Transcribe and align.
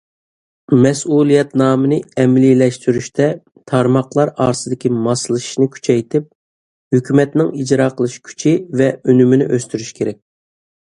مەسئۇلىيەتنامىنى 0.85 1.99
ئەمەلىيلەشتۈرۈشتە 2.23 3.27
تارماقلار 3.73 4.33
ئارىسىدىكى 4.47 4.93
ماسلىشىشنى 5.11 5.69
كۈچەيتىپ، 5.79 6.29
ھۆكۈمەتنىڭ 6.99 7.55
ئىجرا 7.61 7.91
قىلىش 8.01 8.19
كۈچى 8.31 8.59
ۋە 8.81 8.93
ئۈنۈمىنى 9.05 9.53
ئۆستۈرۈش 9.59 9.97
كېرەك. 10.01 10.23